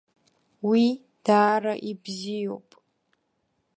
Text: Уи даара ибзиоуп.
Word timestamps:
Уи 0.69 0.83
даара 1.25 1.73
ибзиоуп. 1.89 2.67